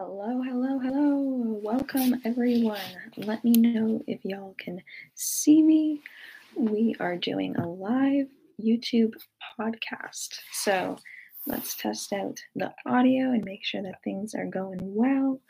[0.00, 1.58] Hello, hello, hello.
[1.60, 2.78] Welcome, everyone.
[3.16, 4.80] Let me know if y'all can
[5.16, 6.02] see me.
[6.54, 8.28] We are doing a live
[8.64, 9.14] YouTube
[9.58, 10.38] podcast.
[10.52, 10.98] So
[11.48, 15.40] let's test out the audio and make sure that things are going well.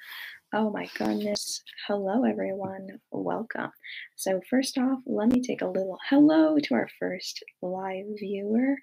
[0.55, 1.63] Oh my goodness.
[1.87, 2.89] Hello, everyone.
[3.11, 3.71] Welcome.
[4.17, 8.77] So, first off, let me take a little hello to our first live viewer.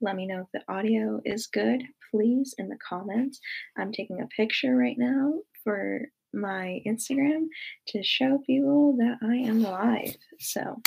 [0.00, 3.38] Let me know if the audio is good, please, in the comments.
[3.78, 6.00] I'm taking a picture right now for
[6.34, 7.46] my Instagram
[7.88, 10.16] to show people that I am live.
[10.40, 10.82] So,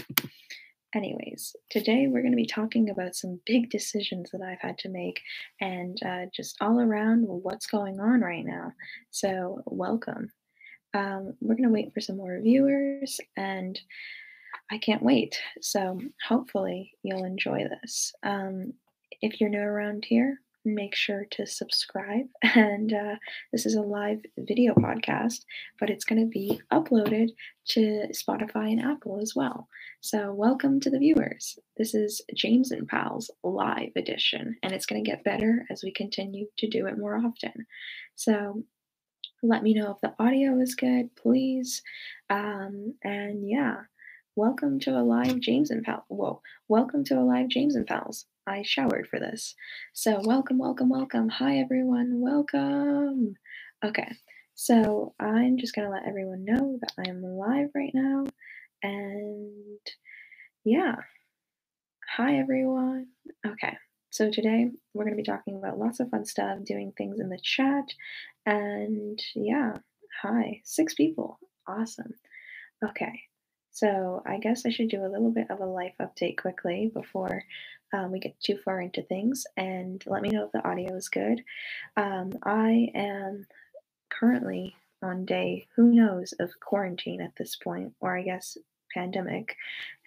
[0.96, 4.90] Anyways, today we're going to be talking about some big decisions that I've had to
[4.90, 5.20] make
[5.60, 8.72] and uh, just all around what's going on right now.
[9.12, 10.32] So, welcome.
[10.94, 13.78] Um, we're going to wait for some more viewers and
[14.72, 15.38] I can't wait.
[15.60, 18.14] So, hopefully, you'll enjoy this.
[18.24, 18.72] Um,
[19.22, 22.26] if you're new around here, make sure to subscribe.
[22.56, 23.16] And uh,
[23.52, 25.44] this is a live video podcast,
[25.80, 27.30] but it's going to be uploaded
[27.70, 29.68] to Spotify and Apple as well.
[30.02, 31.60] So, welcome to the viewers.
[31.78, 35.92] This is James and Pals live edition, and it's going to get better as we
[35.92, 37.66] continue to do it more often.
[38.16, 38.64] So,
[39.44, 41.84] let me know if the audio is good, please.
[42.30, 43.82] Um, and yeah,
[44.36, 46.04] welcome to a live James and Pals.
[46.08, 48.26] Whoa, welcome to a live James and Pals.
[48.48, 49.56] I showered for this.
[49.94, 51.30] So, welcome, welcome, welcome.
[51.30, 52.22] Hi, everyone.
[52.22, 53.36] Welcome.
[53.84, 54.12] Okay,
[54.54, 58.26] so I'm just going to let everyone know that I am live right now.
[58.84, 59.80] And
[60.64, 60.96] yeah,
[62.08, 63.08] hi, everyone.
[63.46, 63.76] Okay,
[64.12, 67.30] so today we're going to be talking about lots of fun stuff, doing things in
[67.30, 67.86] the chat.
[68.46, 69.78] And yeah,
[70.22, 71.40] hi, six people.
[71.68, 72.14] Awesome.
[72.84, 73.22] Okay,
[73.76, 77.44] so I guess I should do a little bit of a life update quickly before
[77.92, 81.10] um, we get too far into things and let me know if the audio is
[81.10, 81.44] good.
[81.98, 83.46] Um, I am
[84.10, 88.58] currently on day, who knows, of quarantine at this point, or I guess
[88.94, 89.58] pandemic,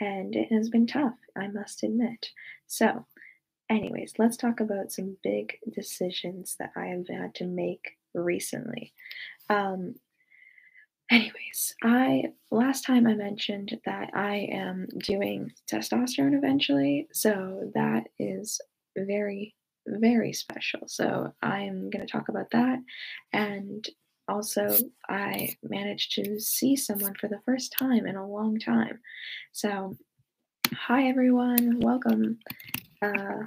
[0.00, 2.30] and it has been tough, I must admit.
[2.66, 3.04] So,
[3.68, 8.94] anyways, let's talk about some big decisions that I have had to make recently.
[9.50, 9.96] Um,
[11.10, 18.60] Anyways, I last time I mentioned that I am doing testosterone eventually, so that is
[18.96, 19.54] very
[19.86, 20.80] very special.
[20.86, 22.78] So I'm going to talk about that
[23.32, 23.88] and
[24.28, 24.76] also
[25.08, 29.00] I managed to see someone for the first time in a long time.
[29.52, 29.96] So
[30.74, 32.38] hi everyone, welcome.
[33.00, 33.46] Uh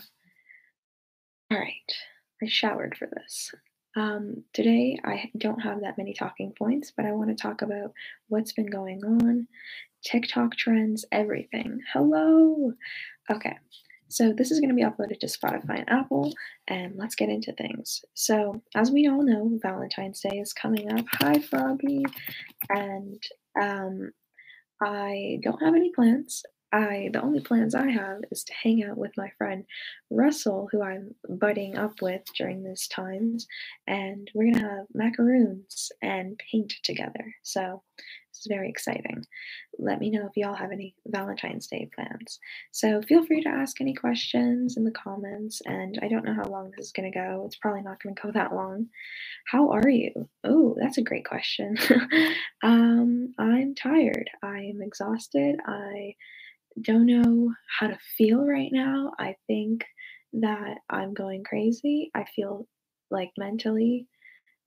[1.51, 1.93] all right.
[2.41, 3.53] I showered for this.
[3.95, 7.93] Um, today, I don't have that many talking points, but I want to talk about
[8.29, 9.47] what's been going on,
[10.05, 11.79] TikTok trends, everything.
[11.93, 12.71] Hello!
[13.29, 13.57] Okay,
[14.07, 16.33] so this is going to be uploaded to Spotify and Apple,
[16.69, 18.01] and let's get into things.
[18.13, 21.05] So, as we all know, Valentine's Day is coming up.
[21.19, 22.05] Hi, Froggy!
[22.69, 23.21] And
[23.61, 24.11] um,
[24.81, 26.43] I don't have any plans.
[26.73, 29.65] I the only plans I have is to hang out with my friend
[30.09, 33.47] Russell, who I'm budding up with during these times,
[33.87, 37.35] and we're gonna have macaroons and paint together.
[37.43, 39.25] So this is very exciting.
[39.77, 42.39] Let me know if y'all have any Valentine's Day plans.
[42.71, 45.61] So feel free to ask any questions in the comments.
[45.65, 47.43] And I don't know how long this is gonna go.
[47.45, 48.87] It's probably not gonna go that long.
[49.47, 50.29] How are you?
[50.45, 51.77] Oh, that's a great question.
[52.63, 54.29] um, I'm tired.
[54.41, 55.57] I am exhausted.
[55.65, 56.15] I
[56.79, 59.13] don't know how to feel right now.
[59.19, 59.85] I think
[60.33, 62.11] that I'm going crazy.
[62.15, 62.67] I feel
[63.09, 64.07] like mentally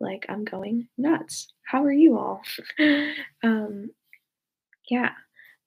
[0.01, 1.53] like I'm going nuts.
[1.67, 2.43] How are you all?
[3.43, 3.91] um
[4.91, 5.11] yeah.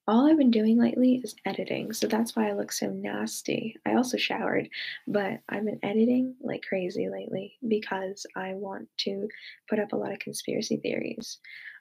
[0.08, 3.76] All I've been doing lately is editing, so that's why I look so nasty.
[3.86, 4.70] I also showered,
[5.06, 9.28] but I've been editing like crazy lately because I want to
[9.70, 11.40] put up a lot of conspiracy theories.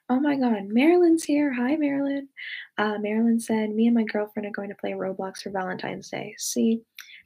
[0.09, 1.51] Oh my god, Marilyn's here.
[1.51, 2.29] Hi, Marilyn.
[2.77, 6.33] Uh, Marilyn said, Me and my girlfriend are going to play Roblox for Valentine's Day.
[6.37, 6.81] See,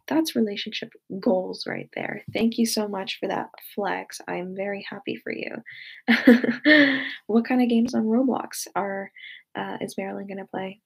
[0.07, 2.23] that's relationship goals right there.
[2.33, 4.19] Thank you so much for that flex.
[4.27, 5.57] I'm very happy for you.
[7.27, 9.11] what kind of games on Roblox are
[9.53, 10.79] uh, is Marilyn going to play?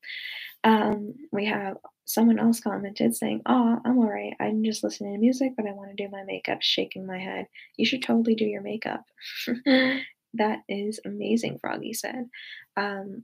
[0.65, 4.33] Um, we have someone else commented saying, Oh, I'm all right.
[4.41, 7.47] I'm just listening to music, but I want to do my makeup, shaking my head.
[7.77, 9.05] You should totally do your makeup.
[10.37, 12.29] That is amazing, Froggy said.
[12.75, 13.23] Um,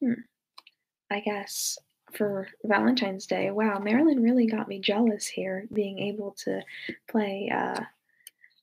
[0.00, 0.12] hmm.
[1.10, 1.78] I guess
[2.12, 6.62] for Valentine's Day, wow, Marilyn really got me jealous here, being able to
[7.08, 7.80] play uh,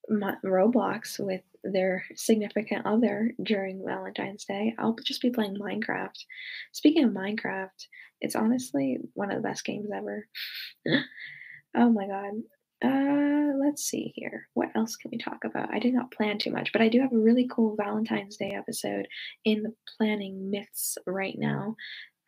[0.10, 4.76] Roblox with their significant other during Valentine's Day.
[4.80, 6.18] I'll just be playing Minecraft.
[6.72, 7.88] Speaking of Minecraft,
[8.20, 10.28] it's honestly one of the best games ever.
[11.76, 12.42] oh my god.
[12.84, 14.48] Uh, let's see here.
[14.54, 15.74] What else can we talk about?
[15.74, 18.52] I did not plan too much, but I do have a really cool Valentine's Day
[18.56, 19.08] episode
[19.46, 21.76] in the planning myths right now.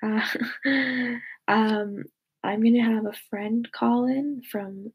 [0.02, 0.26] Uh,
[1.48, 2.04] um,
[2.44, 4.92] I'm gonna have a friend call in from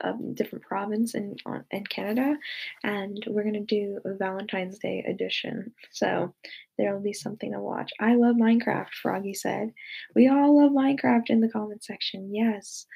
[0.00, 1.36] a different province in
[1.70, 2.36] in Canada,
[2.82, 5.72] and we're gonna do a Valentine's Day edition.
[5.90, 6.34] So
[6.78, 7.92] there'll be something to watch.
[8.00, 9.72] I love Minecraft, Froggy said.
[10.14, 12.34] We all love Minecraft in the comment section.
[12.34, 12.86] Yes.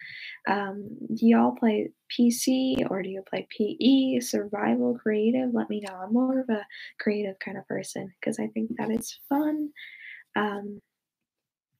[0.48, 5.52] Um, do y'all play PC or do you play PE, survival, creative?
[5.52, 5.94] Let me know.
[5.94, 6.64] I'm more of a
[6.98, 9.70] creative kind of person because I think that it's fun.
[10.34, 10.80] Um,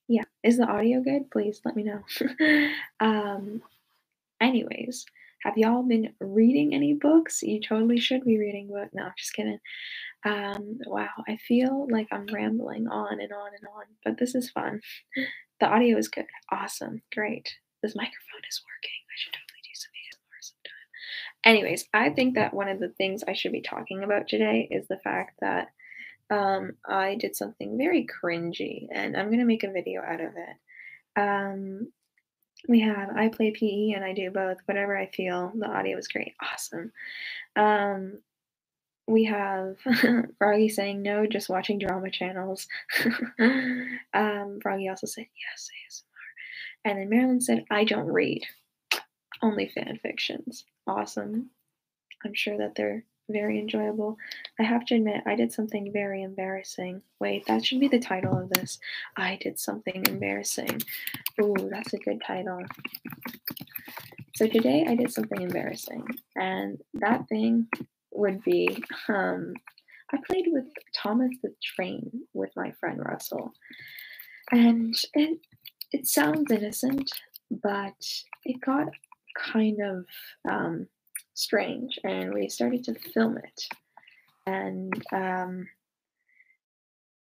[0.08, 1.30] yeah, is the audio good?
[1.30, 2.02] Please let me know.
[3.00, 3.62] um,
[4.40, 5.04] anyways,
[5.42, 7.42] have y'all been reading any books?
[7.42, 8.90] You totally should be reading books.
[8.94, 9.58] No, just kidding.
[10.24, 14.50] Um, wow, I feel like I'm rambling on and on and on, but this is
[14.50, 14.80] fun.
[15.60, 16.24] The audio is good.
[16.50, 17.02] Awesome.
[17.14, 17.54] Great.
[17.82, 19.00] This microphone is working.
[19.06, 20.88] I should totally do some ASMR sometime.
[21.44, 24.88] Anyways, I think that one of the things I should be talking about today is
[24.88, 25.68] the fact that
[26.30, 31.20] um, I did something very cringy, and I'm gonna make a video out of it.
[31.20, 31.92] Um,
[32.68, 34.58] we have I play PE and I do both.
[34.66, 35.52] Whatever I feel.
[35.54, 36.34] The audio is great.
[36.42, 36.92] Awesome.
[37.56, 38.18] Um,
[39.06, 39.76] we have
[40.38, 42.66] Froggy saying no, just watching drama channels.
[44.14, 46.90] um, Froggy also said yes, ASMR.
[46.90, 48.44] And then Marilyn said, I don't read,
[49.42, 50.64] only fan fictions.
[50.86, 51.50] Awesome.
[52.24, 54.16] I'm sure that they're very enjoyable.
[54.58, 57.02] I have to admit, I did something very embarrassing.
[57.20, 58.78] Wait, that should be the title of this.
[59.16, 60.82] I did something embarrassing.
[61.40, 62.60] Ooh, that's a good title.
[64.36, 66.04] So today I did something embarrassing,
[66.34, 67.68] and that thing
[68.10, 69.54] would be um,
[70.12, 73.52] I played with Thomas the Train with my friend Russell,
[74.50, 75.38] and it
[75.92, 77.10] it sounds innocent,
[77.50, 77.94] but
[78.44, 78.88] it got
[79.36, 80.04] kind of
[80.50, 80.88] um,
[81.34, 83.68] strange, and we started to film it,
[84.46, 85.68] and um,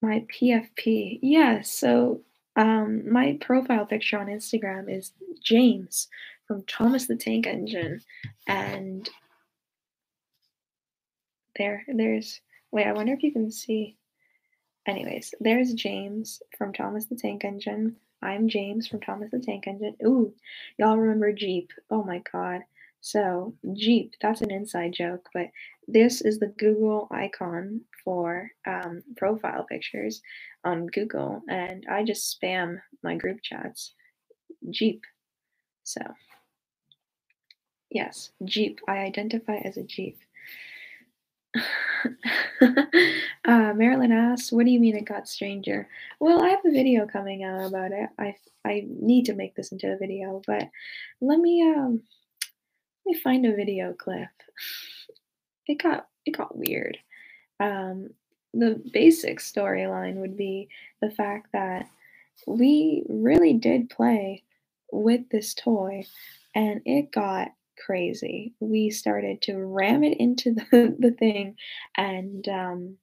[0.02, 1.62] my PFP, yeah.
[1.62, 2.22] So
[2.56, 5.12] um, my profile picture on Instagram is
[5.44, 6.08] James
[6.48, 8.02] from Thomas the Tank Engine,
[8.48, 9.10] and
[11.58, 12.42] there there's
[12.72, 13.98] wait i wonder if you can see.
[14.88, 17.96] Anyways there's james from thomas the tank engine.
[18.24, 19.96] I'm james from thomas the tank engine.
[20.04, 20.34] Ooh
[20.78, 21.72] y'all remember jeep.
[21.90, 22.62] Oh my god
[23.02, 25.48] so jeep that's an inside joke but
[25.88, 30.22] this is the google icon for um, profile pictures
[30.64, 33.94] on google and i just spam my group chats
[34.70, 35.04] jeep
[35.84, 36.02] so
[37.90, 40.18] yes jeep i identify as a jeep
[43.46, 45.90] uh, Marilyn asks, "What do you mean it got stranger?"
[46.20, 48.10] Well, I have a video coming out about it.
[48.18, 50.70] I I need to make this into a video, but
[51.20, 52.04] let me um
[53.06, 54.30] let me find a video clip.
[55.68, 56.98] It got it got weird.
[57.60, 58.10] Um,
[58.54, 60.70] the basic storyline would be
[61.02, 61.88] the fact that
[62.46, 64.44] we really did play
[64.92, 66.04] with this toy,
[66.54, 67.50] and it got
[67.86, 68.54] crazy.
[68.60, 71.56] We started to ram it into the, the thing,
[71.98, 72.98] and um,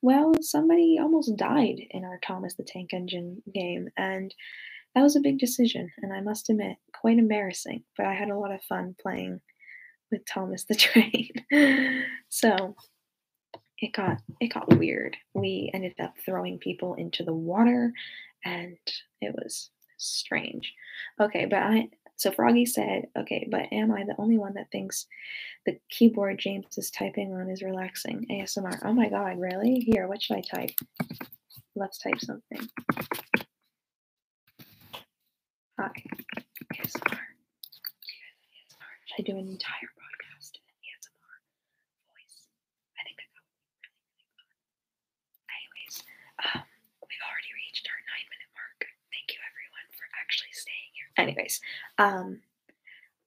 [0.00, 4.32] well, somebody almost died in our Thomas the Tank Engine game, and
[4.98, 7.84] that was a big decision, and I must admit, quite embarrassing.
[7.96, 9.40] But I had a lot of fun playing
[10.10, 11.30] with Thomas the Train.
[12.28, 12.74] so
[13.78, 15.16] it got it got weird.
[15.34, 17.92] We ended up throwing people into the water,
[18.44, 18.76] and
[19.20, 20.74] it was strange.
[21.20, 25.06] Okay, but I so Froggy said, okay, but am I the only one that thinks
[25.64, 28.26] the keyboard James is typing on is relaxing?
[28.28, 28.80] ASMR.
[28.84, 29.78] Oh my god, really?
[29.78, 30.72] Here, what should I type?
[31.76, 32.68] Let's type something.
[35.78, 35.94] Hi.
[36.74, 37.22] ASMR.
[39.06, 41.38] Should I do an entire podcast in ASMR
[42.10, 42.50] voice?
[42.98, 44.58] I think that would be really, really fun.
[45.54, 46.02] Anyways,
[46.42, 46.66] um,
[47.06, 48.90] we've already reached our nine minute mark.
[49.14, 51.14] Thank you everyone for actually staying here.
[51.14, 51.62] Anyways,
[52.02, 52.42] um,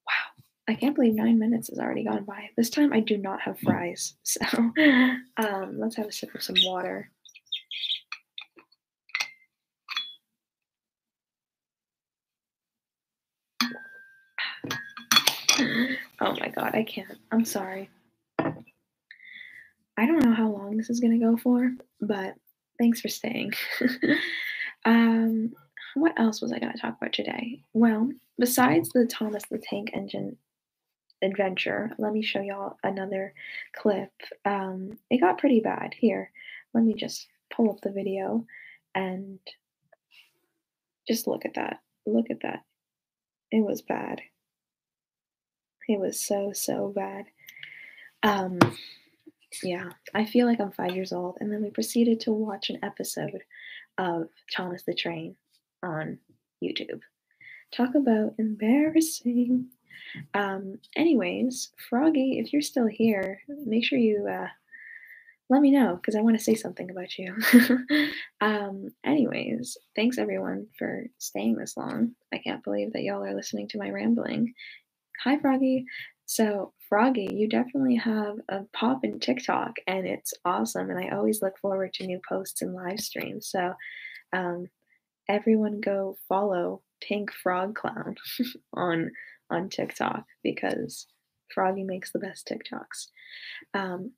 [0.04, 0.28] wow,
[0.68, 2.52] I can't believe nine minutes has already gone by.
[2.60, 4.44] This time I do not have fries, so
[5.40, 7.12] um, let's have a sip of some water.
[16.22, 17.18] Oh my god, I can't.
[17.32, 17.90] I'm sorry.
[18.40, 22.36] I don't know how long this is gonna go for, but
[22.82, 23.54] thanks for staying.
[24.86, 25.54] um,
[25.94, 27.62] what else was I going to talk about today?
[27.74, 28.10] Well,
[28.40, 30.38] besides the Thomas the Tank Engine
[31.22, 33.34] adventure, let me show y'all another
[33.76, 34.12] clip.
[34.46, 35.94] Um, it got pretty bad.
[35.98, 36.32] Here,
[36.74, 38.46] let me just pull up the video
[38.96, 39.40] and
[41.08, 41.80] just look at that.
[42.06, 42.64] Look at that.
[43.52, 44.22] It was bad.
[45.92, 47.26] It was so, so bad.
[48.24, 48.60] Um,
[49.64, 51.38] yeah, I feel like I'm five years old.
[51.40, 53.44] And then we proceeded to watch an episode
[53.98, 55.36] of Thomas the Train
[55.84, 56.18] on
[56.64, 57.02] YouTube.
[57.76, 59.68] Talk about embarrassing.
[60.34, 64.48] Um, anyways, Froggy, if you're still here, make sure you uh,
[65.50, 67.36] let me know because I want to say something about you.
[68.42, 72.14] um, anyways, thanks everyone for staying this long.
[72.34, 74.54] I can't believe that y'all are listening to my rambling.
[75.24, 75.86] Hi, Froggy.
[76.26, 80.90] So, Froggy, you definitely have a pop in TikTok and it's awesome.
[80.90, 83.48] And I always look forward to new posts and live streams.
[83.48, 83.74] So,
[84.34, 84.68] um,
[85.30, 88.16] everyone go follow Pink Frog Clown
[88.74, 89.12] on
[89.52, 91.08] on TikTok because
[91.54, 93.10] Froggy makes the best TikToks.
[93.76, 94.14] Um,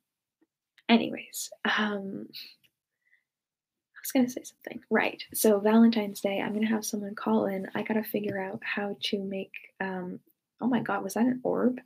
[0.88, 4.80] anyways, um, I was gonna say something.
[4.90, 5.22] Right.
[5.34, 7.68] So Valentine's Day, I'm gonna have someone call in.
[7.74, 9.52] I gotta figure out how to make.
[9.80, 10.20] Um,
[10.60, 11.80] oh my God, was that an orb?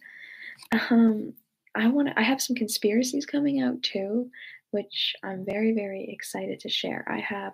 [0.90, 1.34] Um,
[1.74, 2.10] I want.
[2.16, 4.30] I have some conspiracies coming out too,
[4.70, 7.04] which I'm very very excited to share.
[7.08, 7.52] I have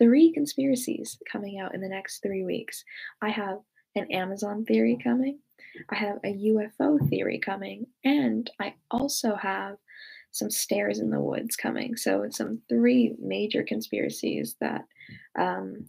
[0.00, 2.84] three conspiracies coming out in the next three weeks.
[3.20, 3.58] I have
[3.96, 5.40] an Amazon theory coming,
[5.90, 9.76] I have a UFO theory coming, and I also have
[10.30, 11.96] some stairs in the woods coming.
[11.96, 14.84] So it's some three major conspiracies that
[15.38, 15.86] um,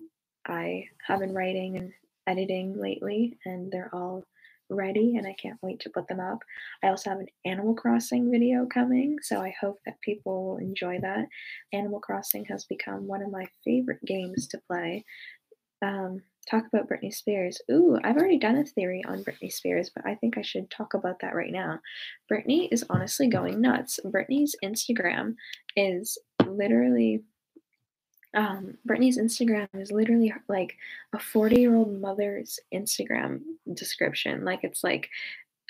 [0.47, 1.91] I have been writing and
[2.27, 4.23] editing lately, and they're all
[4.69, 6.39] ready and I can't wait to put them up.
[6.83, 10.99] I also have an Animal Crossing video coming, so I hope that people will enjoy
[11.01, 11.27] that.
[11.73, 15.05] Animal Crossing has become one of my favorite games to play.
[15.81, 17.61] Um, talk about Britney Spears.
[17.71, 20.93] Ooh, I've already done a theory on Britney Spears, but I think I should talk
[20.93, 21.79] about that right now.
[22.31, 23.99] Britney is honestly going nuts.
[24.05, 25.35] Britney's Instagram
[25.75, 27.23] is literally
[28.35, 30.75] um, Britney's Instagram is literally like
[31.13, 33.41] a 40 year old mother's Instagram
[33.73, 34.45] description.
[34.45, 35.09] Like it's like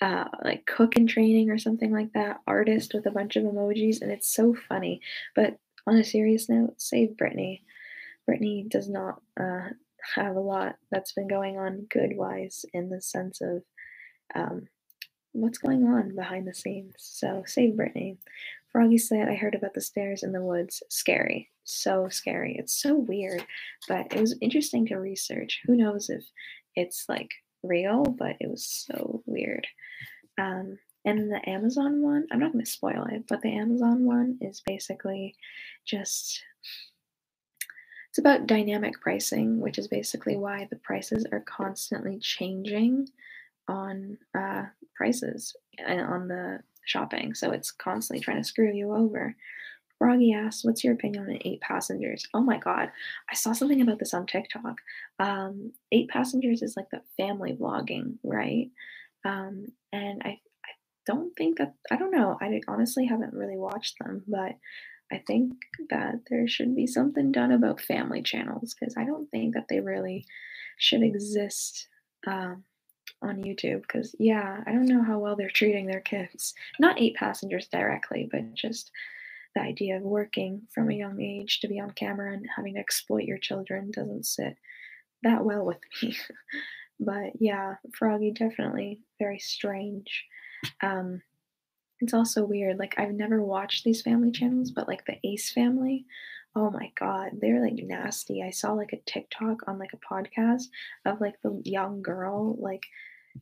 [0.02, 4.12] uh, like cooking training or something like that, artist with a bunch of emojis, and
[4.12, 5.02] it's so funny.
[5.36, 7.62] But on a serious note, save Britney.
[8.30, 9.70] Britney does not uh,
[10.16, 13.64] have a lot that's been going on good wise in the sense of
[14.36, 14.68] um,
[15.34, 16.96] what's going on behind the scenes.
[17.00, 18.18] So save Britney.
[18.72, 20.84] Froggy said, I heard about the stairs in the woods.
[20.90, 21.50] Scary.
[21.64, 22.56] So scary.
[22.58, 23.46] It's so weird.
[23.88, 25.62] But it was interesting to research.
[25.66, 26.24] Who knows if
[26.76, 27.32] it's like
[27.64, 29.66] real, but it was so weird.
[30.38, 34.38] Um, and the Amazon one, I'm not going to spoil it, but the Amazon one
[34.42, 35.36] is basically
[35.86, 36.44] just
[38.10, 43.08] it's about dynamic pricing, which is basically why the prices are constantly changing
[43.68, 44.64] on uh,
[44.96, 45.56] prices
[45.88, 46.60] on the
[46.90, 47.34] shopping.
[47.34, 49.36] So it's constantly trying to screw you over.
[49.98, 52.26] Froggy asks, What's your opinion on eight passengers?
[52.34, 52.90] Oh my God.
[53.30, 54.76] I saw something about this on TikTok.
[55.20, 58.70] Um, eight passengers is like the family vlogging, right?
[59.26, 60.72] Um, and I, I
[61.06, 62.38] don't think that, I don't know.
[62.42, 64.54] I honestly haven't really watched them, but
[65.12, 65.54] I think
[65.90, 69.80] that there should be something done about family channels because I don't think that they
[69.80, 70.26] really
[70.78, 71.88] should exist
[72.28, 72.64] um,
[73.22, 73.82] on YouTube.
[73.82, 76.54] Because, yeah, I don't know how well they're treating their kids.
[76.80, 78.92] Not eight passengers directly, but just
[79.56, 82.80] the idea of working from a young age to be on camera and having to
[82.80, 84.56] exploit your children doesn't sit
[85.24, 86.16] that well with me.
[87.00, 90.26] but yeah, Froggy definitely very strange.
[90.82, 91.22] Um,
[92.02, 92.78] it's also weird.
[92.78, 96.06] Like I've never watched these family channels, but like the Ace family,
[96.56, 98.42] oh my god, they're like nasty.
[98.42, 100.66] I saw like a TikTok on like a podcast
[101.06, 102.84] of like the young girl like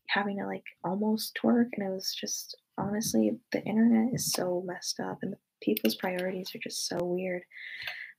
[0.07, 4.99] having to like almost twerk and it was just honestly the internet is so messed
[4.99, 7.43] up and people's priorities are just so weird.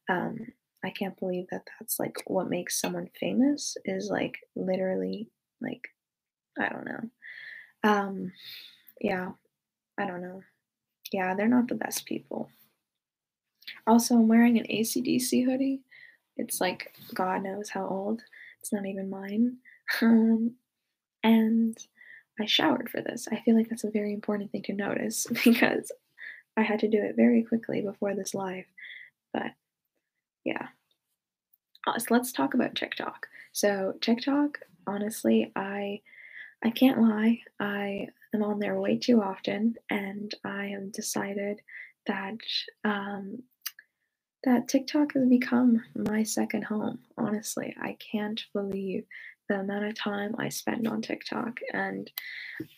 [0.09, 0.39] Um
[0.85, 5.31] I can't believe that that's like what makes someone famous is like literally
[5.61, 5.89] like
[6.59, 7.11] I don't know.
[7.85, 8.33] Um
[9.01, 9.31] yeah,
[9.99, 10.43] I don't know.
[11.13, 12.51] Yeah, they're not the best people.
[13.87, 15.81] Also, I'm wearing an ACDC hoodie.
[16.37, 18.23] It's like God knows how old.
[18.61, 19.59] It's not even mine.
[20.03, 20.57] Um,
[21.23, 21.77] and
[22.41, 23.29] I showered for this.
[23.31, 25.91] I feel like that's a very important thing to notice because
[26.57, 28.65] I had to do it very quickly before this live.
[29.33, 29.53] But
[30.45, 30.69] yeah.
[31.87, 33.27] Uh, so let's talk about TikTok.
[33.53, 36.01] So TikTok, honestly, I
[36.65, 37.41] I can't lie.
[37.61, 41.61] I am on there way too often, and I have decided
[42.07, 42.39] that
[42.85, 43.43] um,
[44.45, 47.01] that TikTok has become my second home.
[47.17, 49.05] Honestly, I can't believe
[49.49, 52.11] the amount of time I spend on TikTok, and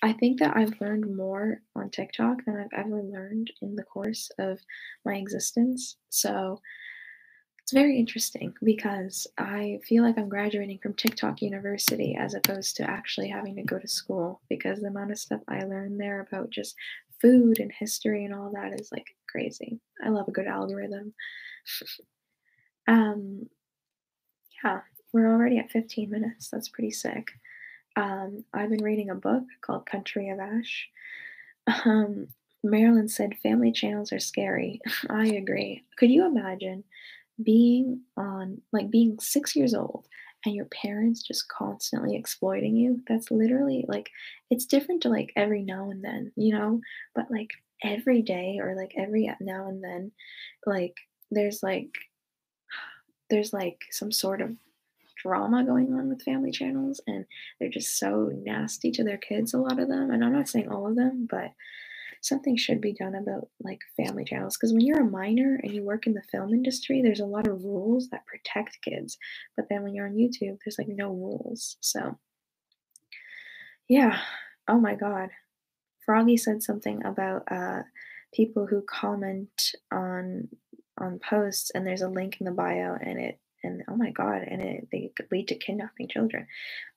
[0.03, 4.31] I think that I've learned more on TikTok than I've ever learned in the course
[4.39, 4.59] of
[5.05, 5.97] my existence.
[6.09, 6.61] So
[7.71, 12.91] it's very interesting because I feel like I'm graduating from TikTok University as opposed to
[12.91, 16.51] actually having to go to school because the amount of stuff I learned there about
[16.51, 16.75] just
[17.21, 19.79] food and history and all that is like crazy.
[20.05, 21.15] I love a good algorithm.
[22.89, 23.49] um,
[24.65, 24.81] yeah,
[25.13, 26.49] we're already at 15 minutes.
[26.49, 27.29] That's pretty sick.
[27.97, 30.89] Um, I've been reading a book called Country of Ash.
[31.85, 32.29] Um,
[32.63, 34.81] Marilyn said family channels are scary.
[35.11, 35.85] I agree.
[35.97, 36.85] Could you imagine
[37.43, 40.07] being on, like, being six years old
[40.45, 43.03] and your parents just constantly exploiting you?
[43.09, 44.11] That's literally like,
[44.51, 46.81] it's different to like every now and then, you know?
[47.15, 47.51] But like
[47.83, 50.13] every day or like every now and then,
[50.67, 50.95] like,
[51.31, 51.91] there's like,
[53.31, 54.51] there's like some sort of
[55.23, 57.25] drama going on with family channels and
[57.59, 60.69] they're just so nasty to their kids a lot of them and i'm not saying
[60.69, 61.51] all of them but
[62.23, 65.83] something should be done about like family channels because when you're a minor and you
[65.83, 69.17] work in the film industry there's a lot of rules that protect kids
[69.57, 72.19] but then when you're on youtube there's like no rules so.
[73.91, 74.21] Yeah.
[74.69, 75.31] Oh my god.
[76.07, 77.83] Froggy said something about uh
[78.33, 80.49] people who comment on
[80.97, 84.43] on posts and there's a link in the bio and it and oh my god
[84.43, 86.47] and it they could lead to kidnapping children.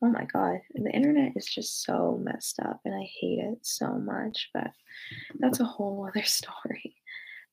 [0.02, 3.94] Oh my god the internet is just so messed up and i hate it so
[3.94, 4.72] much but
[5.40, 6.96] that's a whole other story.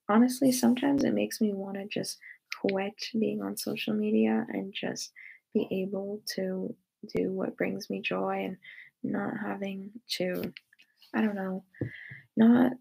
[0.08, 2.18] Honestly sometimes it makes me want to just
[2.60, 5.12] quit being on social media and just
[5.54, 6.74] be able to
[7.16, 8.56] do what brings me joy and
[9.02, 10.52] not having to
[11.14, 11.64] i don't know
[12.36, 12.72] not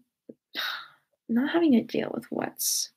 [1.28, 2.90] not having to deal with what's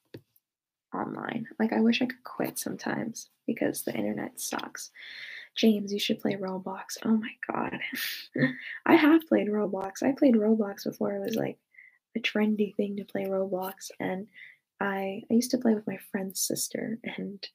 [1.05, 1.47] online.
[1.59, 4.91] Like, I wish I could quit sometimes because the internet sucks.
[5.55, 6.97] James, you should play Roblox.
[7.05, 7.79] Oh my god.
[8.85, 10.01] I have played Roblox.
[10.01, 11.57] I played Roblox before it was like
[12.15, 14.27] a trendy thing to play Roblox and
[14.79, 17.45] I I used to play with my friend's sister and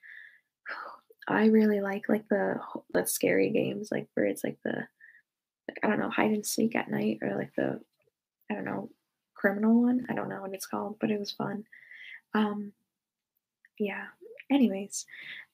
[1.28, 2.60] I really like like the
[2.92, 4.86] the scary games like where it's like the
[5.68, 7.80] like I don't know hide and seek at night or like the
[8.50, 8.90] I don't know
[9.34, 10.06] criminal one.
[10.08, 11.64] I don't know what it's called, but it was fun.
[12.34, 12.72] Um
[13.78, 14.06] yeah.
[14.50, 15.06] Anyways,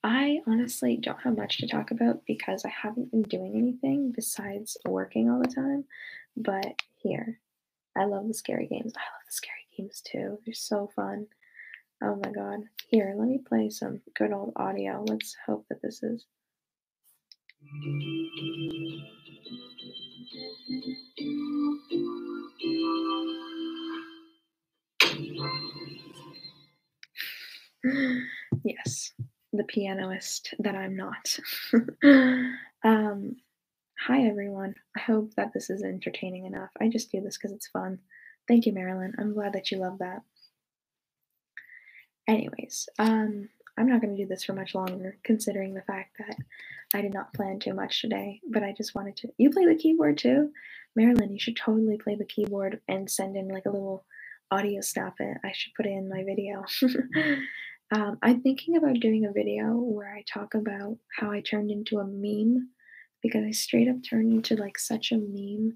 [0.03, 4.77] I honestly don't have much to talk about because I haven't been doing anything besides
[4.87, 5.85] working all the time.
[6.37, 7.41] But here,
[7.97, 8.93] I love the scary games.
[8.97, 10.39] I love the scary games too.
[10.45, 11.27] They're so fun.
[12.03, 12.61] Oh my god.
[12.89, 15.05] Here, let me play some good old audio.
[15.09, 16.27] Let's hope that this is.
[28.65, 29.13] yes,
[29.53, 31.39] the pianist that I'm not.
[32.85, 33.37] um,
[33.99, 34.75] hi, everyone.
[34.97, 36.71] I hope that this is entertaining enough.
[36.81, 37.99] I just do this because it's fun.
[38.49, 39.15] Thank you, Marilyn.
[39.19, 40.23] I'm glad that you love that.
[42.27, 46.37] Anyways, um, I'm not going to do this for much longer, considering the fact that
[46.95, 49.29] I did not plan too much today, but I just wanted to.
[49.37, 50.51] You play the keyboard too?
[50.97, 54.07] Marilyn, you should totally play the keyboard and send in like a little
[54.51, 55.39] audio snippet.
[55.45, 56.65] I should put it in my video.
[57.95, 61.99] Um, I'm thinking about doing a video where I talk about how I turned into
[61.99, 62.71] a meme
[63.23, 65.75] because I straight up turned into like such a meme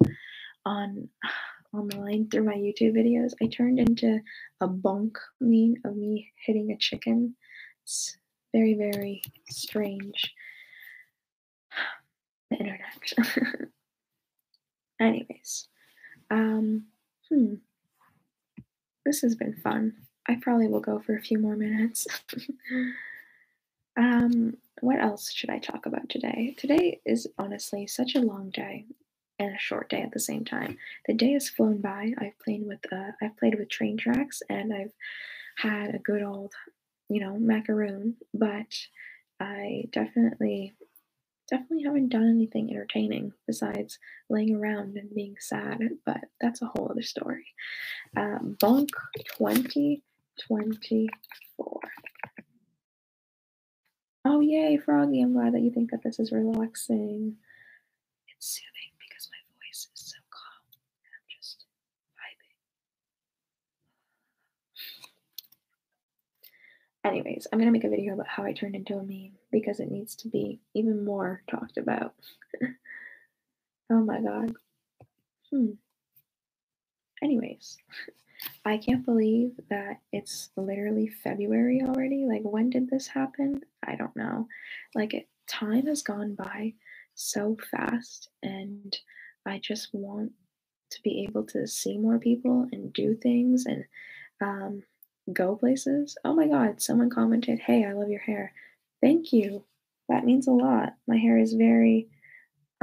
[0.67, 1.09] on
[1.73, 3.35] online through my YouTube videos.
[3.41, 4.19] I turned into
[4.61, 7.37] a bonk meme of me hitting a chicken.
[7.85, 8.17] It's
[8.53, 10.35] very, very strange.
[12.51, 13.13] The internet.
[15.01, 15.69] Anyways,
[16.31, 16.87] um,
[17.29, 17.57] hmm.
[19.05, 19.93] This has been fun.
[20.29, 22.07] I probably will go for a few more minutes.
[23.97, 26.55] um, what else should I talk about today?
[26.59, 28.85] Today is honestly such a long day
[29.39, 30.77] and a short day at the same time.
[31.07, 32.13] The day has flown by.
[32.19, 34.93] I've played with uh, I've played with train tracks and I've
[35.57, 36.53] had a good old,
[37.09, 38.75] you know, macaroon, but
[39.41, 40.75] I definitely
[41.49, 46.89] definitely haven't done anything entertaining besides laying around and being sad, but that's a whole
[46.91, 47.47] other story.
[48.17, 48.91] Uh, Bonk
[49.39, 50.03] 20
[50.47, 51.81] 24.
[54.25, 55.23] Oh, yay, Froggy.
[55.23, 57.37] I'm glad that you think that this is relaxing.
[58.29, 60.65] It's soothing because my voice is so calm
[61.05, 61.65] I'm just
[67.05, 67.11] vibing.
[67.11, 69.81] Anyways, I'm going to make a video about how I turned into a meme because
[69.81, 72.15] it needs to be even more talked about.
[73.91, 74.53] oh my god.
[75.51, 75.71] Hmm.
[77.23, 77.79] Anyways.
[78.69, 82.27] I can't believe that it's literally February already.
[82.29, 83.63] Like, when did this happen?
[83.87, 84.47] I don't know.
[84.95, 86.75] Like, it, time has gone by
[87.15, 88.95] so fast, and
[89.47, 90.33] I just want
[90.91, 93.85] to be able to see more people and do things and
[94.43, 94.83] um,
[95.33, 96.17] go places.
[96.25, 98.53] Oh my god, someone commented, "Hey, I love your hair."
[99.01, 99.65] Thank you.
[100.11, 100.95] That means a lot.
[101.07, 102.09] My hair is very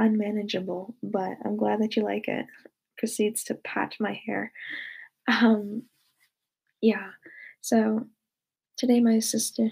[0.00, 2.46] unmanageable, but I'm glad that you like it.
[2.98, 4.52] Proceeds to pat my hair.
[5.28, 5.82] Um,
[6.80, 7.10] yeah.
[7.60, 8.06] So
[8.76, 9.70] today my sister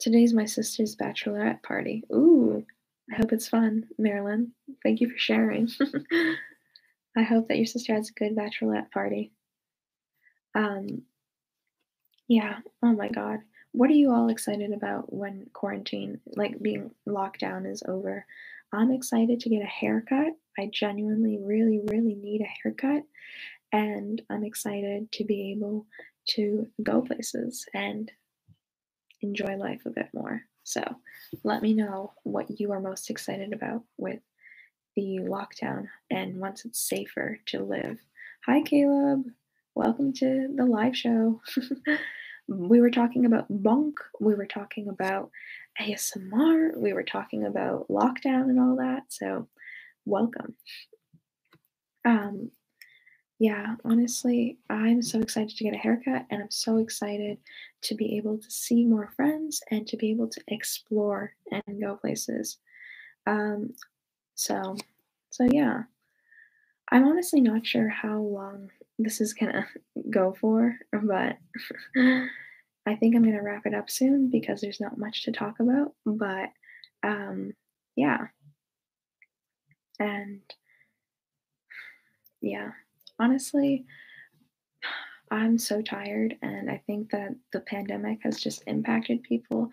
[0.00, 2.02] today's my sister's bachelorette party.
[2.12, 2.64] Ooh,
[3.12, 4.52] I hope it's fun, Marilyn.
[4.82, 5.68] Thank you for sharing.
[7.16, 9.32] I hope that your sister has a good bachelorette party.
[10.54, 11.02] Um,
[12.28, 12.58] yeah.
[12.82, 13.40] Oh my God.
[13.72, 18.24] What are you all excited about when quarantine, like being locked down, is over?
[18.72, 20.32] I'm excited to get a haircut.
[20.58, 23.02] I genuinely, really, really need a haircut.
[23.72, 25.86] And I'm excited to be able
[26.30, 28.10] to go places and
[29.22, 30.42] enjoy life a bit more.
[30.64, 30.82] So
[31.44, 34.20] let me know what you are most excited about with
[34.96, 37.98] the lockdown and once it's safer to live.
[38.46, 39.24] Hi, Caleb.
[39.74, 41.40] Welcome to the live show.
[42.48, 45.30] we were talking about bunk, we were talking about
[45.80, 49.04] ASMR, we were talking about lockdown and all that.
[49.08, 49.48] So,
[50.04, 50.56] welcome.
[52.04, 52.50] Um,
[53.40, 57.38] yeah, honestly, I'm so excited to get a haircut and I'm so excited
[57.80, 61.96] to be able to see more friends and to be able to explore and go
[61.96, 62.58] places.
[63.26, 63.72] Um,
[64.34, 64.76] so,
[65.30, 65.84] so yeah,
[66.90, 69.66] I'm honestly not sure how long this is gonna
[70.10, 71.38] go for, but
[71.96, 75.94] I think I'm gonna wrap it up soon because there's not much to talk about.
[76.04, 76.50] But
[77.02, 77.54] um,
[77.96, 78.26] yeah,
[79.98, 80.42] and
[82.42, 82.72] yeah,
[83.20, 83.84] honestly,
[85.30, 89.70] I'm so tired, and I think that the pandemic has just impacted people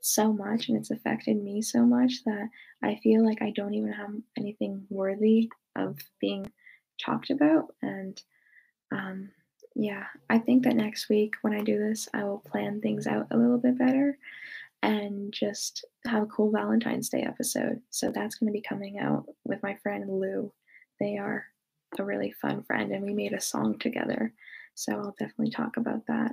[0.00, 2.48] so much and it's affected me so much that
[2.82, 6.50] I feel like I don't even have anything worthy of being
[7.02, 7.74] talked about.
[7.80, 8.20] And
[8.92, 9.30] um,
[9.74, 13.28] yeah, I think that next week when I do this, I will plan things out
[13.30, 14.18] a little bit better
[14.82, 17.80] and just have a cool Valentine's Day episode.
[17.88, 20.52] So that's going to be coming out with my friend Lou.
[21.00, 21.46] They are
[21.98, 24.32] a really fun friend, and we made a song together.
[24.74, 26.32] So I'll definitely talk about that.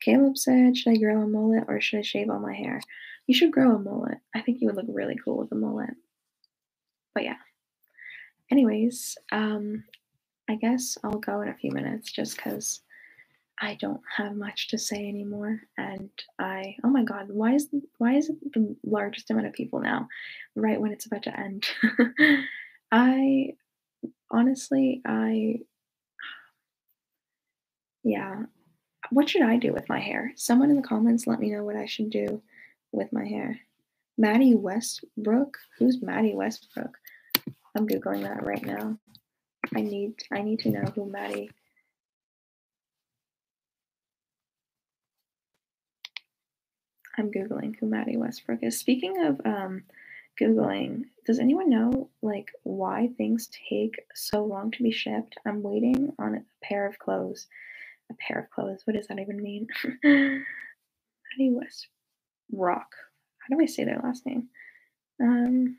[0.00, 2.80] Caleb said, Should I grow a mullet or should I shave all my hair?
[3.26, 4.18] You should grow a mullet.
[4.34, 5.94] I think you would look really cool with a mullet.
[7.14, 7.36] But yeah.
[8.50, 9.84] Anyways, um,
[10.48, 12.80] I guess I'll go in a few minutes just because
[13.60, 15.60] I don't have much to say anymore.
[15.76, 19.80] And I, oh my God, why is why is it the largest amount of people
[19.80, 20.08] now,
[20.56, 21.68] right when it's about to end?
[22.92, 23.54] I
[24.30, 25.60] honestly, I,
[28.02, 28.42] yeah.
[29.10, 30.32] What should I do with my hair?
[30.36, 32.42] Someone in the comments let me know what I should do
[32.92, 33.58] with my hair.
[34.16, 35.56] Maddie Westbrook?
[35.78, 36.96] Who's Maddie Westbrook?
[37.76, 38.98] I'm googling that right now.
[39.74, 41.50] I need I need to know who Maddie.
[47.16, 48.78] I'm googling who Maddie Westbrook is.
[48.78, 49.84] Speaking of um,
[50.40, 55.36] googling, does anyone know like why things take so long to be shipped?
[55.46, 57.46] I'm waiting on a pair of clothes.
[58.10, 58.82] A pair of clothes.
[58.84, 59.68] What does that even mean?
[60.02, 61.88] Patty West
[62.52, 62.90] Rock.
[63.38, 64.48] How do I say their last name?
[65.22, 65.76] Um,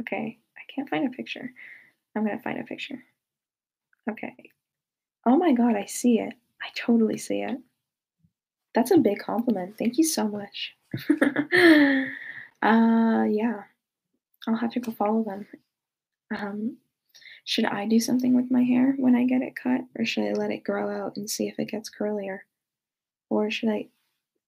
[0.00, 1.52] Okay, I can't find a picture.
[2.14, 3.02] I'm gonna find a picture.
[4.10, 4.34] Okay.
[5.26, 6.34] Oh my god, I see it.
[6.62, 7.58] I totally see it.
[8.74, 9.78] That's a big compliment.
[9.78, 10.74] Thank you so much.
[12.62, 13.62] uh, yeah.
[14.46, 15.46] I'll have to go follow them.
[16.36, 16.76] Um,
[17.44, 20.32] should I do something with my hair when I get it cut, or should I
[20.32, 22.40] let it grow out and see if it gets curlier?
[23.30, 23.86] Or should I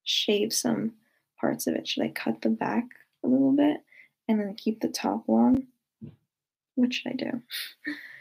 [0.04, 0.92] shave some
[1.40, 1.86] parts of it?
[1.86, 2.84] Should I cut the back
[3.24, 3.82] a little bit
[4.28, 5.66] and then keep the top long.
[6.74, 7.42] What should I do?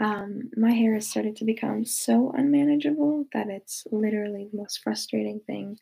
[0.00, 5.40] Um, my hair has started to become so unmanageable that it's literally the most frustrating
[5.46, 5.78] thing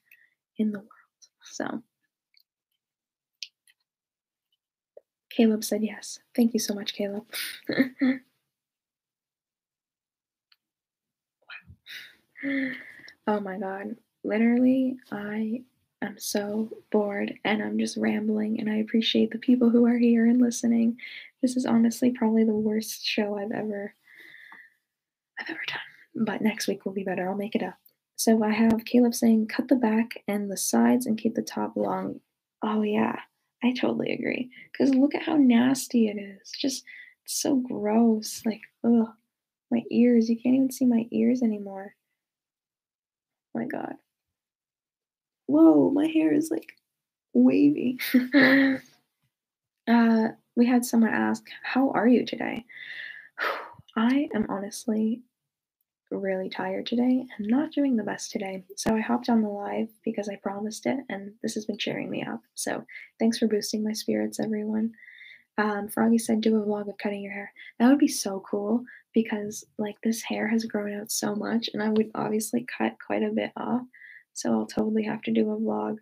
[0.59, 0.91] in the world.
[1.45, 1.83] So,
[5.31, 6.19] Caleb said yes.
[6.35, 7.25] Thank you so much, Caleb.
[7.71, 8.15] wow.
[13.29, 13.97] Oh my god.
[14.25, 15.63] Literally, I
[16.03, 20.27] I'm so bored and I'm just rambling, and I appreciate the people who are here
[20.27, 20.97] and listening.
[21.43, 23.95] This is honestly probably the worst show I've ever
[25.39, 26.27] I've ever done.
[26.27, 27.29] But next week will be better.
[27.29, 27.77] I'll make it up.
[28.17, 31.77] So I have Caleb saying cut the back and the sides and keep the top
[31.77, 32.21] long.
[32.63, 33.17] Oh yeah,
[33.63, 34.51] I totally agree.
[34.77, 36.51] Cause look at how nasty it is.
[36.59, 36.85] Just
[37.27, 38.43] so gross.
[38.45, 39.09] Like, ugh.
[39.71, 40.31] My ears.
[40.31, 41.95] You can't even see my ears anymore.
[43.55, 43.95] Oh my god
[45.49, 46.73] whoa, my hair is like
[47.33, 47.99] wavy.
[49.89, 52.65] uh, we had someone ask, How are you today?
[53.99, 55.23] I am honestly
[56.13, 58.63] really tired today and not doing the best today.
[58.77, 62.09] So I hopped on the live because I promised it, and this has been cheering
[62.09, 62.41] me up.
[62.55, 62.85] So
[63.19, 64.93] thanks for boosting my spirits, everyone.
[65.59, 67.53] Um, Froggy said, do a vlog of cutting your hair.
[67.81, 71.83] That would be so cool because, like, this hair has grown out so much, and
[71.83, 73.83] I would obviously cut quite a bit off.
[74.33, 75.97] So I'll totally have to do a vlog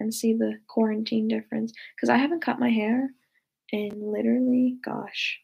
[0.00, 3.10] and see the quarantine difference because I haven't cut my hair
[3.70, 5.40] in literally, gosh,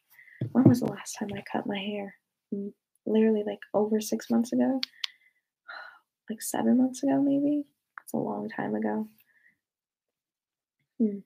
[0.51, 2.15] when was the last time I cut my hair?
[2.53, 2.73] Mm,
[3.05, 4.79] literally like over six months ago,
[6.29, 7.63] like seven months ago, maybe.
[8.03, 9.07] It's a long time ago.
[10.99, 11.19] Hmm.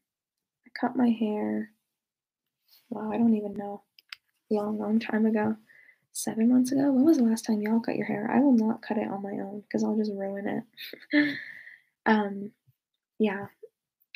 [0.66, 1.72] I cut my hair.
[2.90, 3.84] Wow, I don't even know.
[4.50, 5.56] Long, long time ago.
[6.14, 6.92] Seven months ago?
[6.92, 8.30] When was the last time y'all cut your hair?
[8.32, 10.64] I will not cut it on my own because I'll just ruin
[11.14, 11.36] it.
[12.06, 12.52] um,
[13.20, 13.48] yeah.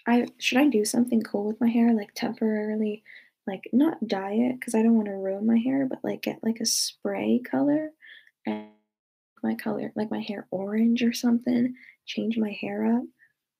[0.08, 3.04] I should I do something cool with my hair, like temporarily
[3.50, 6.40] like not dye it because I don't want to ruin my hair, but like get
[6.44, 7.90] like a spray color
[8.46, 8.68] and
[9.44, 11.74] my color, like my hair orange or something,
[12.06, 13.04] change my hair up.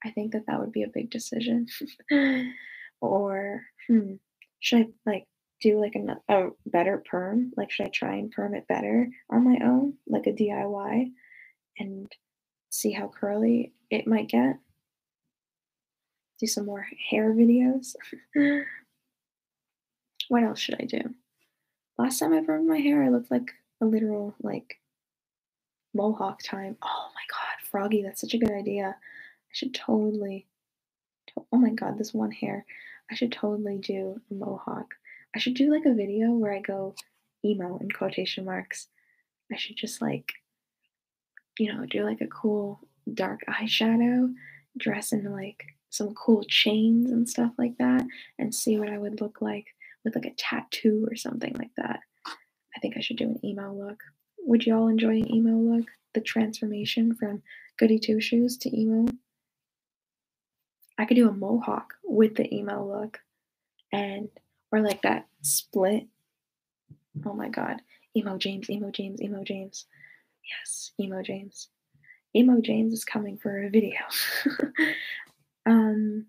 [0.04, 1.68] I think that that would be a big decision.
[3.02, 4.14] or hmm,
[4.60, 5.26] should I like
[5.60, 7.52] do like a, a better perm?
[7.58, 11.12] Like should I try and perm it better on my own, like a DIY,
[11.80, 12.12] and
[12.70, 14.58] see how curly it might get?
[16.40, 17.96] Do some more hair videos.
[20.30, 21.16] What else should I do?
[21.98, 24.80] Last time I permed my hair, I looked like a literal like
[25.94, 26.78] mohawk time.
[26.84, 28.96] Oh my god, Froggy, that's such a good idea.
[28.96, 30.48] I should totally.
[31.30, 32.64] To- oh my god, this one hair.
[33.12, 34.94] I should totally do a mohawk.
[35.36, 36.94] I should do like a video where I go
[37.44, 38.88] emo in quotation marks.
[39.52, 40.32] I should just like,
[41.58, 44.32] you know, do like a cool dark eyeshadow,
[44.78, 48.06] dress in like some cool chains and stuff like that,
[48.38, 52.00] and see what I would look like with like a tattoo or something like that.
[52.26, 54.02] I think I should do an emo look.
[54.40, 55.86] Would y'all enjoy an emo look?
[56.14, 57.44] The transformation from
[57.78, 59.08] goody two shoes to emo?
[60.98, 63.20] I could do a mohawk with the emo look
[63.92, 64.30] and
[64.72, 66.08] or like that split.
[67.26, 67.82] Oh my god.
[68.16, 69.86] Emo James, emo James, emo James.
[70.44, 71.70] Yes, emo James.
[72.36, 74.00] Emo James is coming for a video.
[75.66, 76.26] um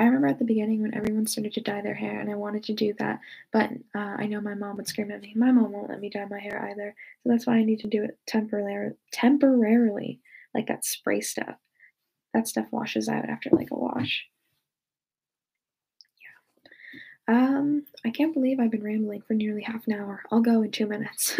[0.00, 2.64] I remember at the beginning when everyone started to dye their hair, and I wanted
[2.64, 3.20] to do that,
[3.52, 5.34] but uh, I know my mom would scream at me.
[5.36, 7.86] My mom won't let me dye my hair either, so that's why I need to
[7.86, 8.94] do it temporarily.
[9.12, 10.20] Temporarily,
[10.54, 11.56] like that spray stuff.
[12.32, 14.26] That stuff washes out after like a wash.
[17.28, 17.36] Yeah.
[17.36, 20.22] Um, I can't believe I've been rambling for nearly half an hour.
[20.32, 21.38] I'll go in two minutes.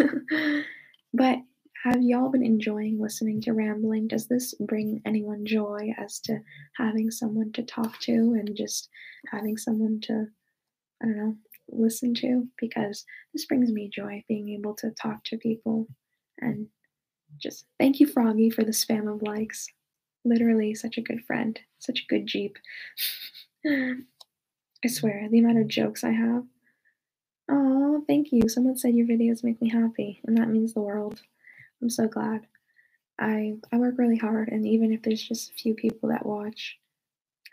[1.15, 1.39] but
[1.83, 4.07] have y'all been enjoying listening to rambling?
[4.07, 6.39] Does this bring anyone joy as to
[6.77, 8.89] having someone to talk to and just
[9.31, 10.27] having someone to,
[11.01, 11.35] I don't know,
[11.69, 12.47] listen to?
[12.59, 15.87] Because this brings me joy being able to talk to people
[16.39, 16.67] and
[17.39, 19.67] just thank you, Froggy, for the spam of likes.
[20.23, 22.57] Literally, such a good friend, such a good Jeep.
[23.65, 26.43] I swear, the amount of jokes I have.
[27.49, 28.47] Oh, thank you.
[28.47, 31.21] Someone said your videos make me happy, and that means the world.
[31.81, 32.47] I'm so glad.
[33.19, 36.77] I I work really hard, and even if there's just a few people that watch,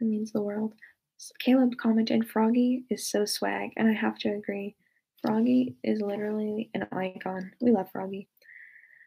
[0.00, 0.74] it means the world.
[1.18, 4.76] So Caleb commented, "Froggy is so swag," and I have to agree.
[5.22, 7.52] Froggy is literally an icon.
[7.60, 8.28] We love Froggy.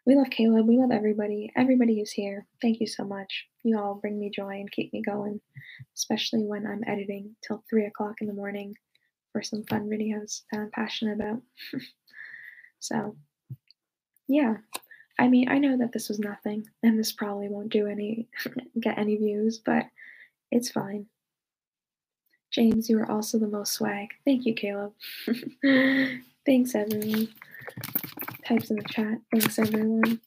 [0.06, 0.68] We love Caleb.
[0.68, 1.52] We love everybody.
[1.56, 2.48] Everybody who's here.
[2.62, 3.48] Thank you so much.
[3.64, 5.42] You all bring me joy and keep me going,
[5.98, 8.76] especially when I'm editing till three o'clock in the morning
[9.34, 11.42] for some fun videos that I'm passionate about.
[12.80, 13.18] so,
[14.28, 14.56] yeah.
[15.22, 18.28] I mean, I know that this was nothing, and this probably won't do any
[18.80, 19.86] get any views, but
[20.50, 21.06] it's fine.
[22.50, 24.10] James, you are also the most swag.
[24.26, 24.94] Thank you, Caleb.
[26.46, 27.28] Thanks, everyone.
[28.48, 29.20] Types in the chat.
[29.32, 30.20] Thanks, everyone.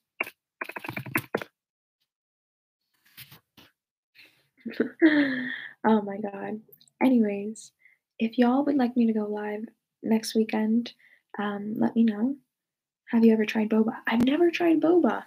[5.85, 6.61] oh my god.
[7.03, 7.73] Anyways,
[8.21, 9.65] if y'all would like me to go live
[10.05, 10.93] next weekend,
[11.37, 12.37] um, let me know.
[13.15, 13.95] Have you ever tried boba?
[14.09, 15.23] I've never tried boba.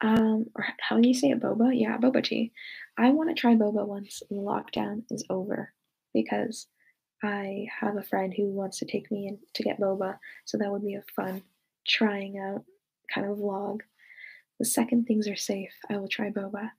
[0.00, 1.72] Um, or how do you say it, boba?
[1.74, 2.52] Yeah, boba tea.
[2.96, 5.72] I want to try boba once lockdown is over
[6.14, 6.68] because
[7.20, 10.18] I have a friend who wants to take me in to get boba.
[10.44, 11.42] So that would be a fun
[11.84, 12.64] trying out
[13.12, 13.80] kind of vlog.
[14.60, 16.70] The second things are safe, I will try boba.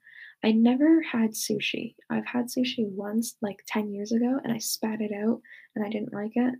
[0.45, 1.95] I never had sushi.
[2.09, 5.41] I've had sushi once, like 10 years ago, and I spat it out
[5.75, 6.55] and I didn't like it.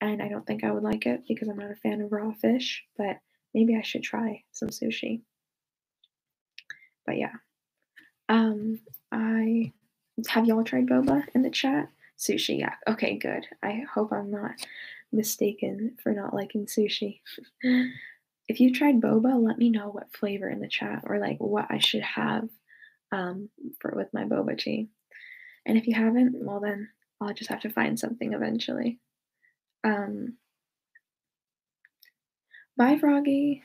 [0.00, 2.32] And I don't think I would like it because I'm not a fan of raw
[2.32, 3.18] fish, but
[3.54, 5.22] maybe I should try some sushi.
[7.06, 7.32] But yeah.
[8.28, 8.80] Um,
[9.12, 9.72] I
[10.28, 11.88] have y'all tried boba in the chat?
[12.18, 12.74] Sushi, yeah.
[12.88, 13.46] Okay, good.
[13.62, 14.52] I hope I'm not
[15.12, 17.20] mistaken for not liking sushi.
[18.48, 21.66] if you tried boba, let me know what flavor in the chat or like what
[21.70, 22.48] I should have
[23.12, 23.48] um,
[23.80, 24.88] for with my boba tea.
[25.66, 26.88] And if you haven't, well then
[27.20, 29.00] I'll just have to find something eventually.
[29.82, 30.36] Um,
[32.76, 33.62] bye, Froggy.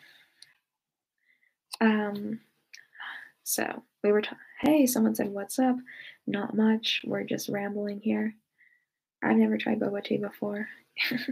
[1.81, 2.39] Um,
[3.43, 4.21] so we were,
[4.61, 5.75] hey, someone said, what's up?
[6.27, 7.01] Not much.
[7.05, 8.35] We're just rambling here.
[9.23, 10.67] I've never tried boba tea before.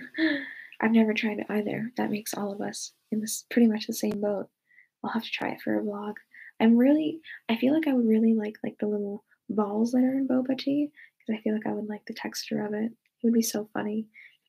[0.81, 1.91] I've never tried it either.
[1.97, 4.47] That makes all of us in this pretty much the same boat.
[5.03, 6.13] I'll have to try it for a vlog.
[6.59, 10.17] I'm really, I feel like I would really like like the little balls that are
[10.17, 12.91] in boba tea because I feel like I would like the texture of it.
[12.91, 14.07] It would be so funny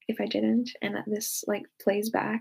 [0.09, 2.41] if I didn't and that this like plays back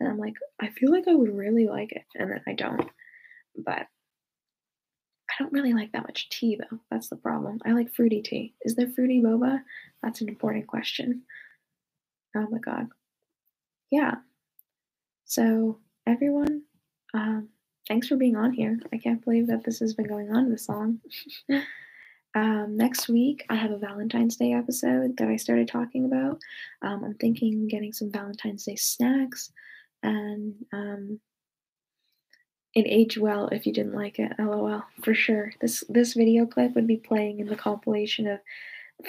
[0.00, 2.88] and I'm like, I feel like I would really like it and then I don't.
[3.56, 3.86] But
[5.30, 6.78] I don't really like that much tea though.
[6.90, 7.60] That's the problem.
[7.64, 8.54] I like fruity tea.
[8.62, 9.62] Is there fruity boba?
[10.02, 11.22] That's an important question.
[12.36, 12.88] Oh my god.
[13.90, 14.16] Yeah.
[15.24, 16.62] So everyone,
[17.14, 17.48] um,
[17.88, 18.78] thanks for being on here.
[18.92, 21.00] I can't believe that this has been going on this long.
[22.34, 26.38] um, next week, I have a Valentine's Day episode that I started talking about.
[26.82, 29.52] Um, I'm thinking getting some Valentine's Day snacks
[30.02, 31.20] and um,
[32.74, 34.32] it aged well if you didn't like it.
[34.38, 35.52] LOL, for sure.
[35.60, 38.40] This this video clip would be playing in the compilation of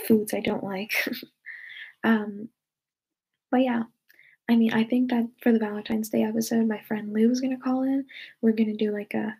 [0.07, 0.91] foods I don't like.
[2.03, 2.49] um,
[3.51, 3.83] but yeah,
[4.49, 7.59] I mean, I think that for the Valentine's Day episode, my friend Lou is gonna
[7.59, 8.05] call in.
[8.41, 9.35] We're gonna do like a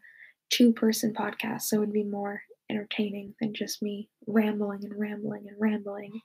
[0.49, 5.47] two person podcast, so it would be more entertaining than just me rambling and rambling
[5.47, 6.21] and rambling.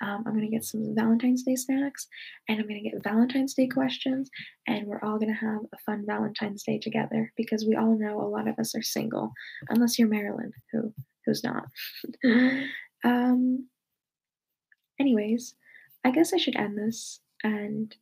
[0.00, 2.06] Um, I'm going to get some Valentine's Day snacks
[2.48, 4.30] and I'm going to get Valentine's Day questions,
[4.66, 8.20] and we're all going to have a fun Valentine's Day together because we all know
[8.20, 9.32] a lot of us are single,
[9.68, 10.92] unless you're Marilyn, who
[11.26, 11.64] who's not.
[13.04, 13.68] um,
[14.98, 15.54] anyways,
[16.04, 17.94] I guess I should end this, and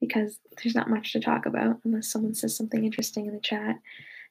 [0.00, 3.76] because there's not much to talk about unless someone says something interesting in the chat.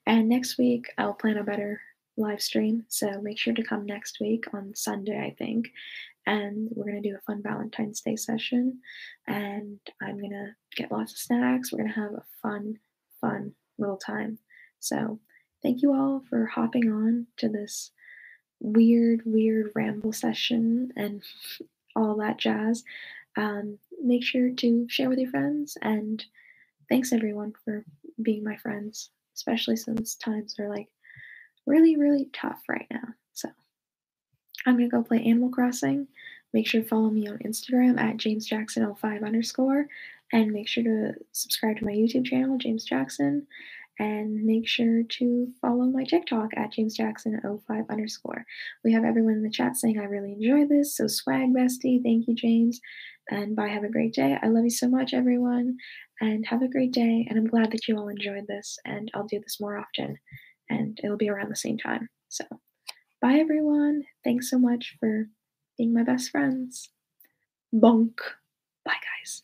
[0.06, 1.80] And next week, I'll plan a better
[2.18, 2.84] live stream.
[2.90, 5.72] So make sure to come next week on Sunday, I think,
[6.26, 8.80] and we're going to do a fun Valentine's Day session.
[9.28, 11.72] And I'm going to get lots of snacks.
[11.72, 12.78] We're going to have a fun,
[13.20, 14.38] fun little time.
[14.80, 15.20] So,
[15.64, 17.92] thank you all for hopping on to this
[18.60, 21.24] weird, weird ramble session and
[21.96, 22.84] all that jazz.
[23.38, 25.78] Um, make sure to share with your friends.
[25.82, 26.24] And
[26.90, 27.86] thanks everyone for
[28.22, 30.88] being my friends, especially since times are like
[31.66, 33.08] really, really tough right now.
[33.34, 33.50] So,
[34.65, 36.08] I'm gonna go play Animal Crossing.
[36.54, 39.88] Make sure to follow me on Instagram at jamesjackson05 underscore,
[40.34, 43.47] and make sure to subscribe to my YouTube channel, James Jackson,
[44.00, 48.45] and make sure to follow my TikTok at jamesjackson05 underscore.
[48.84, 52.28] We have everyone in the chat saying I really enjoy this, so swag bestie, thank
[52.28, 52.80] you, James,
[53.30, 53.67] and bye.
[53.67, 54.38] Have a great day.
[54.41, 55.78] I love you so much, everyone,
[56.19, 57.26] and have a great day.
[57.30, 60.17] And I'm glad that you all enjoyed this, and I'll do this more often,
[60.69, 62.10] and it'll be around the same time.
[62.30, 62.45] So.
[63.22, 64.06] Bye, everyone.
[64.24, 65.30] Thanks so much for
[65.78, 66.90] being my best friends.
[67.74, 68.18] Bonk.
[68.86, 69.44] Bye, guys.